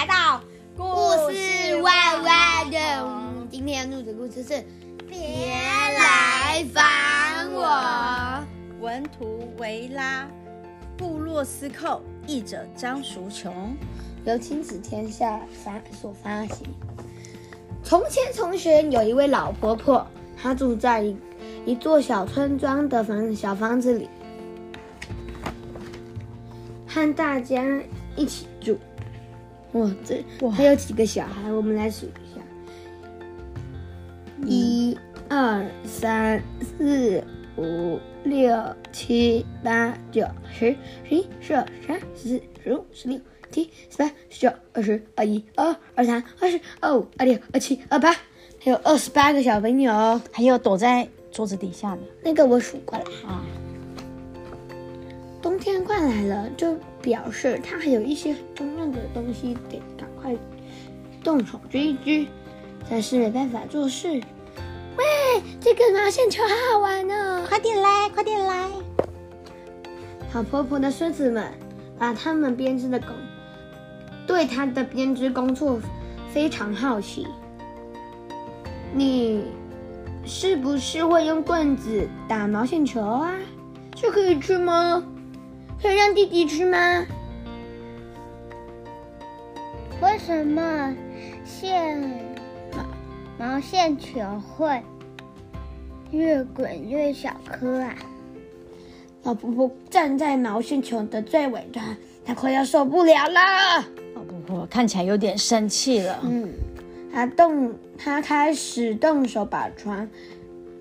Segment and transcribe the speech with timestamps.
[0.00, 0.40] 来到
[0.78, 3.46] 故事歪歪的。
[3.50, 4.54] 今天要录的故事是
[5.06, 7.66] 《别来烦我》，
[8.82, 10.26] 文图维拉，
[10.96, 13.76] 部落斯寇，译者张淑琼，
[14.24, 16.66] 由亲子天下发所发行。
[17.84, 21.14] 从前从前有一位老婆婆，她住在一
[21.66, 24.08] 一座小村庄的房小房子里，
[26.88, 27.62] 和大家
[28.16, 28.46] 一起。
[29.72, 31.52] 哇，这哇还有几个小孩？
[31.52, 32.40] 我们来数一下：
[34.46, 37.22] 一、二、三、四、
[37.56, 38.52] 五、六、
[38.92, 40.76] 七、八、九、十、
[41.08, 43.20] 十一、十二、十三、十四、十五、十六。
[43.52, 53.44] 七、十八、十九、二十、二一、二二、二三、二四、二五、二六、二七、二八，还有二十八个小朋友，还有躲在桌子底下的那个我数过了啊。
[55.50, 60.32] 冬天快来了，就表示他还有一些重要的东西得赶快
[61.24, 62.24] 动手追一织，
[62.88, 64.06] 但是没办法做事。
[64.10, 68.68] 喂，这个毛线球好好玩呢，快点来，快点来！
[70.32, 71.52] 老婆婆的孙子们
[71.98, 73.06] 把他们编织的狗。
[74.28, 75.80] 对他的编织工作
[76.32, 77.26] 非常好奇。
[78.94, 79.46] 你
[80.24, 83.34] 是不是会用棍子打毛线球啊？
[83.96, 85.04] 这可以吃吗？
[85.82, 87.06] 可以让弟弟吃吗？
[90.02, 90.94] 为什么
[91.44, 91.98] 线
[93.38, 94.82] 毛毛线球会
[96.10, 97.94] 越滚越小颗啊？
[99.22, 103.84] 老婆婆站在毛线球的最尾端，她快要受不了了。
[104.48, 106.18] 我看起来有点生气了。
[106.24, 106.48] 嗯，
[107.12, 110.08] 她动，她开始动手把床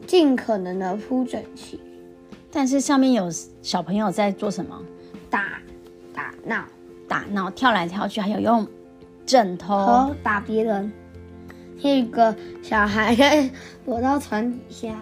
[0.07, 1.79] 尽可能的铺整齐。
[2.51, 3.29] 但是上面有
[3.61, 4.81] 小朋友在做什么？
[5.29, 5.59] 打
[6.13, 6.63] 打闹，
[7.07, 8.67] 打闹，跳来跳去，还有用
[9.25, 10.91] 枕头打别人。
[11.81, 13.15] 一个小孩
[13.85, 14.99] 躲到床底下，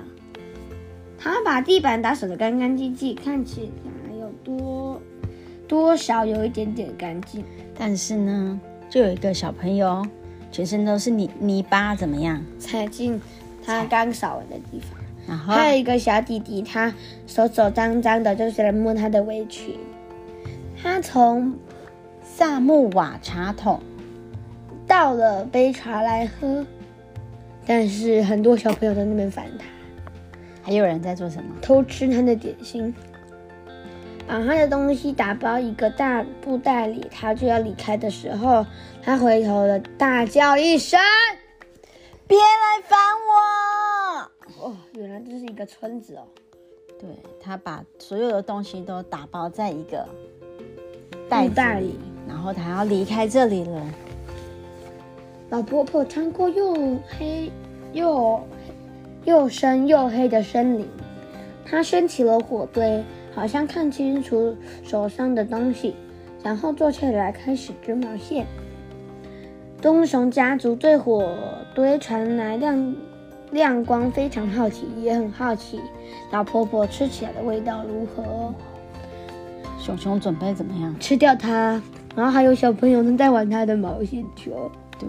[1.17, 5.01] 他把地板打扫的干干净净，看起来有多
[5.67, 7.43] 多少有一点点干净。
[7.75, 8.59] 但是呢，
[8.89, 10.05] 就有一个小朋友，
[10.51, 12.39] 全身都是泥泥巴，怎么样？
[12.59, 13.19] 踩进
[13.65, 14.99] 他刚扫完的地方。
[15.27, 16.93] 然后还有一个小弟弟，他
[17.25, 19.75] 手手脏脏的，就是来摸他的围裙。
[20.87, 21.53] 他从
[22.23, 23.81] 萨木瓦茶桶
[24.87, 26.65] 倒了杯茶来喝，
[27.65, 29.65] 但是很多小朋友在那边烦他。
[30.63, 31.53] 还有人在做什么？
[31.61, 32.95] 偷吃他的点心。
[34.25, 38.65] 把他的东西打包一个大布袋里，他就要离开的时候，
[39.03, 40.97] 他回头了，大叫一声
[42.27, 42.97] ：“别来烦
[43.27, 46.25] 我！”哦，原来这是一个村子哦。
[46.97, 47.09] 对，
[47.41, 50.07] 他把所有的东西都打包在一个
[51.29, 53.81] 袋子里，然后他要离开这里了。
[55.49, 56.73] 老婆婆穿过又
[57.07, 57.51] 黑
[57.93, 58.39] 又
[59.25, 60.87] 又深又黑的森林，
[61.65, 63.03] 她升起了火堆。
[63.35, 65.95] 好像看清楚手上的东西，
[66.41, 68.47] 然后坐起来开始织毛线。
[69.79, 71.37] 棕熊家族对火
[71.75, 72.95] 堆传来亮
[73.51, 75.79] 亮光非常好奇，也很好奇
[76.31, 78.51] 老婆婆吃起来的味道如何。
[79.87, 80.93] 熊熊准备怎么样？
[80.99, 81.81] 吃掉它。
[82.13, 84.69] 然后还有小朋友正在玩他的毛线球。
[84.99, 85.07] 对，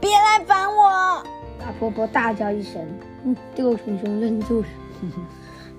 [0.00, 1.22] 别来烦我！
[1.60, 2.84] 老婆婆大叫一声，
[3.24, 4.66] 嗯，这个熊熊愣住了。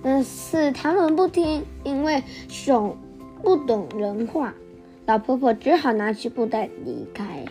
[0.02, 2.96] 但是他们不听，因为熊
[3.44, 4.54] 不懂人话。
[5.06, 7.44] 老婆婆只好拿起布袋离开。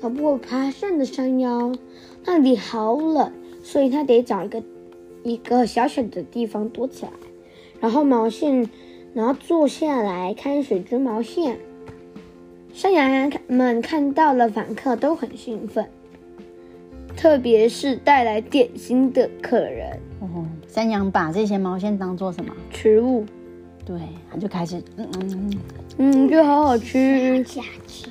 [0.00, 1.72] 老婆婆爬上了山腰，
[2.24, 3.32] 那里好冷，
[3.64, 4.62] 所以她得找一个
[5.24, 7.10] 一个小小的地方躲起来。
[7.80, 8.68] 然后毛线，
[9.14, 11.58] 然后坐下来开始织毛线。
[12.72, 15.88] 山羊们看到了访客，都很兴奋。
[17.16, 22.54] 特别是带来点心的客人哦，山羊把这些毛线当做什么？
[22.70, 23.26] 食物。
[23.84, 23.98] 对，
[24.30, 25.58] 他就开始嗯嗯嗯
[25.98, 27.42] 嗯，就好好吃。
[27.44, 28.08] 下去，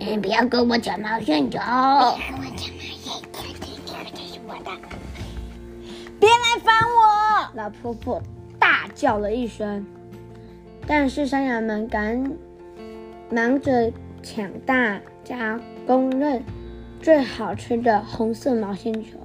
[0.00, 1.58] 你不要跟我讲毛线球。
[1.58, 3.12] 别跟我讲毛线球，
[4.12, 4.70] 这是我的。
[6.18, 7.52] 别来烦我！
[7.54, 8.20] 老婆婆
[8.58, 9.84] 大叫了一声，
[10.86, 12.32] 但是山羊们赶
[13.30, 13.92] 忙着
[14.22, 16.42] 抢大家公认。
[16.98, 19.18] 最好吃的红色毛线球，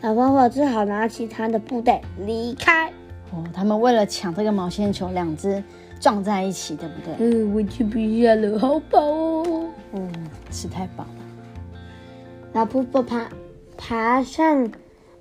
[0.00, 2.90] 老婆婆只好拿起她的布袋离开。
[3.30, 5.62] 哦，他们为了抢这个毛线球，两只
[6.00, 7.14] 撞在一起，对不对？
[7.18, 9.66] 嗯，我吃不下了，好饱哦。
[9.92, 10.10] 嗯，
[10.50, 11.10] 吃太饱了。
[12.54, 13.28] 老婆婆爬
[13.76, 14.68] 爬上，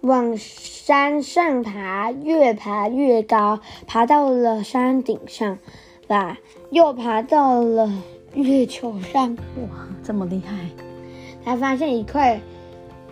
[0.02, 5.58] 往山上爬，越爬越高，爬到了山顶上，
[6.08, 6.38] 吧，
[6.70, 7.92] 又爬到了
[8.34, 9.36] 月球上。
[9.36, 10.56] 哇，这么厉害！
[11.44, 12.40] 他发现一块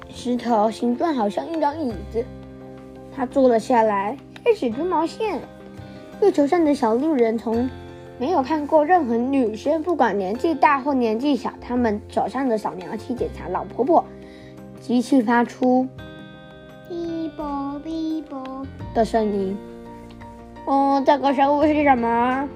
[0.09, 2.23] 石头，形状好像一张椅子。
[3.15, 5.41] 他坐了下来，开始织毛线。
[6.21, 7.69] 月球上的小路人从
[8.19, 14.05] 没有看过任何女生，不管年纪大或年纪小，他们手上的扫描器检查老婆婆。
[14.79, 15.87] 机器发出
[17.35, 19.57] “啵哔啵”的声音。
[20.65, 22.49] 哦，这个生物是什么？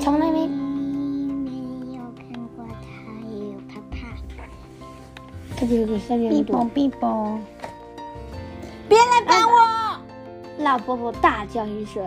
[0.00, 3.96] 从来没没有看过它，也有怕怕。
[5.56, 6.60] 这里有个三元朵。
[6.64, 7.38] 哔啵哔啵！
[8.88, 9.58] 别来烦我！
[9.58, 10.02] 啊！
[10.58, 12.02] 老婆婆大叫一声。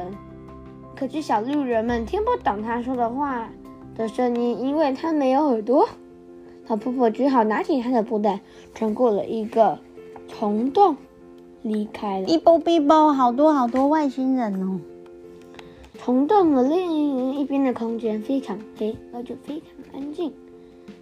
[0.96, 3.48] 可是小绿人们听不懂她说的话
[3.96, 5.88] 的声音，因为她没有耳朵。
[6.68, 8.40] 老婆婆只好拿起她的布袋，
[8.74, 9.78] 穿过了一个
[10.28, 10.96] 虫洞，
[11.62, 12.28] 离开了。
[12.28, 14.80] 哔啵哔啵，好多好多外星人哦！
[16.00, 20.34] 虫洞的另一边的空间非常黑，而且非常安静。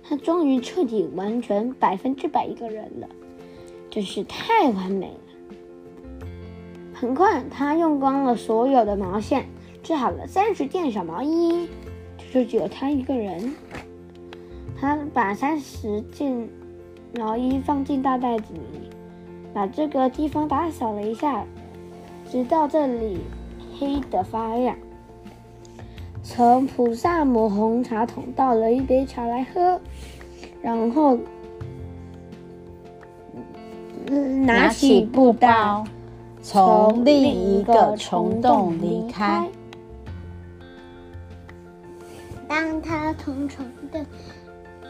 [0.03, 3.07] 他终于彻底完全百分之百一个人了，
[3.89, 6.25] 真是太完美了。
[6.93, 9.45] 很快，他用光了所有的毛线。
[9.81, 11.67] 织好了三十件小毛衣，
[12.31, 13.55] 就只有他一个人。
[14.79, 16.47] 他把三十件
[17.17, 18.89] 毛衣放进大袋子里，
[19.53, 21.43] 把这个地方打扫了一下，
[22.29, 23.19] 直到这里
[23.77, 24.75] 黑得发亮。
[26.23, 29.81] 从普萨姆红茶桶倒了一杯茶来喝，
[30.61, 31.17] 然后
[34.45, 35.83] 拿起布袋，
[36.41, 39.49] 从另一个虫洞离开。
[42.47, 44.05] 当他从虫的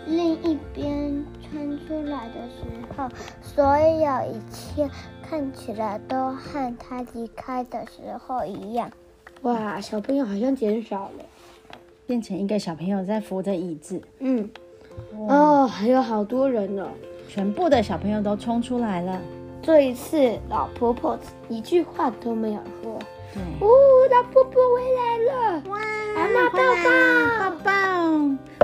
[0.05, 2.63] 另一边穿出来的时
[2.95, 3.09] 候，
[3.41, 4.89] 所有一切
[5.27, 8.89] 看起来都和他离开的时候一样。
[9.41, 11.25] 哇，小朋友好像减少了，
[12.07, 14.01] 变成一个小朋友在扶着椅子。
[14.19, 14.49] 嗯，
[15.27, 16.87] 哦，还有好多人呢，
[17.27, 19.19] 全部的小朋友都冲出来了。
[19.61, 21.19] 这一次，老婆婆
[21.49, 22.97] 一句话都没有说。
[23.33, 23.67] 对，哦，
[24.09, 25.63] 老婆婆回来了！
[25.69, 25.79] 哇，
[26.15, 27.71] 阿妈抱抱，抱抱！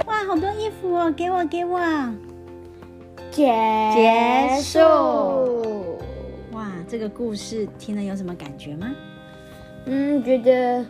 [0.07, 1.79] 哇，好多衣服哦，给我，给我！
[3.37, 3.45] 结
[3.93, 4.79] 结束。
[6.53, 8.87] 哇，这个故事听了有什么感觉吗？
[9.85, 10.83] 嗯，觉得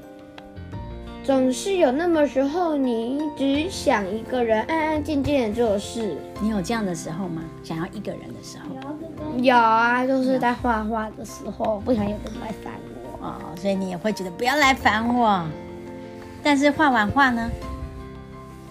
[1.25, 6.15] 总是有那么时候，你只想一个人安安静静的做事。
[6.39, 7.43] 你有这样的时候吗？
[7.65, 8.73] 想要一个人的时候？
[9.41, 12.71] 有啊，就是在画画的时候，不想有人来烦
[13.19, 13.27] 我。
[13.27, 15.43] 哦，所以你也会觉得不要来烦我。
[16.41, 17.51] 但是画完画呢？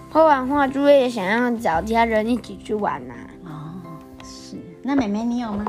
[0.09, 3.56] 画完画就会想要找家人一起去玩呐、啊。
[4.87, 5.65] 那妹妹你有吗？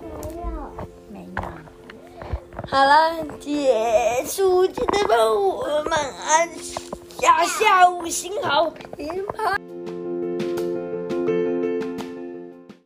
[0.00, 0.08] 没
[0.40, 0.46] 有，
[1.12, 1.42] 没有。
[2.66, 6.48] 好了，结束，记得帮我们按
[7.18, 9.58] 下下五星好评吧。